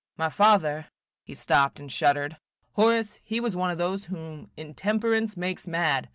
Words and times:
My 0.17 0.31
father 0.31 0.87
–"He 1.27 1.35
stopped 1.35 1.79
and 1.79 1.91
shuddered. 1.91 2.37
"Horace, 2.71 3.19
he 3.23 3.39
was 3.39 3.55
one 3.55 3.69
of 3.69 3.77
those 3.77 4.05
whom 4.05 4.49
intemperance 4.57 5.37
makes 5.37 5.67
mad. 5.67 6.09